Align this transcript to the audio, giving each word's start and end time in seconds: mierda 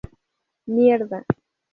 mierda 0.67 1.19